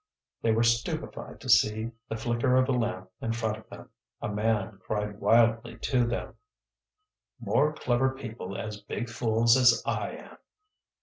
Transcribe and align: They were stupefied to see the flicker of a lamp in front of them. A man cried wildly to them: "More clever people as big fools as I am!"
They 0.41 0.51
were 0.51 0.63
stupefied 0.63 1.39
to 1.41 1.47
see 1.47 1.91
the 2.09 2.17
flicker 2.17 2.55
of 2.55 2.67
a 2.67 2.71
lamp 2.71 3.11
in 3.21 3.33
front 3.33 3.57
of 3.57 3.69
them. 3.69 3.91
A 4.19 4.29
man 4.29 4.79
cried 4.83 5.19
wildly 5.19 5.77
to 5.77 6.07
them: 6.07 6.33
"More 7.39 7.71
clever 7.73 8.09
people 8.09 8.57
as 8.57 8.81
big 8.81 9.11
fools 9.11 9.55
as 9.55 9.83
I 9.85 10.13
am!" 10.13 10.37